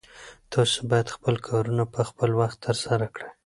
[0.53, 3.29] تاسو باید خپل کارونه په خپل وخت ترسره کړئ.